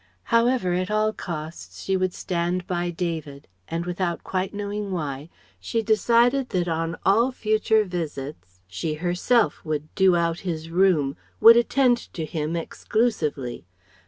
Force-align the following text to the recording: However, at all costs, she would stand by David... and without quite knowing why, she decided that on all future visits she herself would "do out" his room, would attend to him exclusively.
However, 0.33 0.73
at 0.73 0.89
all 0.89 1.13
costs, 1.13 1.83
she 1.83 1.95
would 1.95 2.11
stand 2.15 2.65
by 2.65 2.89
David... 2.89 3.47
and 3.67 3.85
without 3.85 4.23
quite 4.23 4.51
knowing 4.51 4.89
why, 4.91 5.29
she 5.59 5.83
decided 5.83 6.49
that 6.49 6.67
on 6.67 6.97
all 7.05 7.31
future 7.31 7.83
visits 7.83 8.61
she 8.67 8.95
herself 8.95 9.63
would 9.63 9.93
"do 9.93 10.15
out" 10.15 10.39
his 10.39 10.71
room, 10.71 11.15
would 11.39 11.55
attend 11.55 11.99
to 12.13 12.25
him 12.25 12.55
exclusively. 12.55 13.67